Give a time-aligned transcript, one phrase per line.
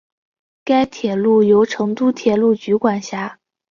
[0.63, 3.39] 该铁路由成都铁路局管辖。